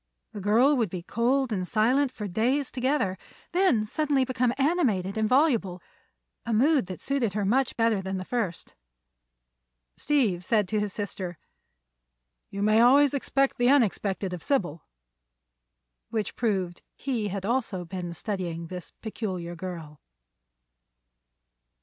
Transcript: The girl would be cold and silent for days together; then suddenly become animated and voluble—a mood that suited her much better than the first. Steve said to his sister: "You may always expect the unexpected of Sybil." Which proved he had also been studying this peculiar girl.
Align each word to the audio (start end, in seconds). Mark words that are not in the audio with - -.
The 0.31 0.41
girl 0.41 0.75
would 0.77 0.89
be 0.89 1.03
cold 1.03 1.51
and 1.53 1.67
silent 1.67 2.11
for 2.11 2.27
days 2.27 2.71
together; 2.71 3.19
then 3.51 3.85
suddenly 3.85 4.25
become 4.25 4.51
animated 4.57 5.15
and 5.15 5.29
voluble—a 5.29 6.51
mood 6.53 6.87
that 6.87 6.99
suited 6.99 7.33
her 7.35 7.45
much 7.45 7.77
better 7.77 8.01
than 8.01 8.17
the 8.17 8.25
first. 8.25 8.73
Steve 9.97 10.43
said 10.43 10.67
to 10.69 10.79
his 10.79 10.91
sister: 10.91 11.37
"You 12.49 12.63
may 12.63 12.81
always 12.81 13.13
expect 13.13 13.59
the 13.59 13.69
unexpected 13.69 14.33
of 14.33 14.41
Sybil." 14.41 14.83
Which 16.09 16.35
proved 16.35 16.81
he 16.95 17.27
had 17.27 17.45
also 17.45 17.85
been 17.85 18.11
studying 18.15 18.65
this 18.69 18.89
peculiar 19.03 19.55
girl. 19.55 20.01